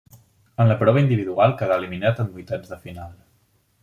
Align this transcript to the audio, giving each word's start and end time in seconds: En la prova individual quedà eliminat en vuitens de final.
En 0.63 0.69
la 0.69 0.77
prova 0.79 1.03
individual 1.03 1.53
quedà 1.59 1.77
eliminat 1.81 2.21
en 2.25 2.31
vuitens 2.39 2.73
de 2.73 2.81
final. 2.87 3.13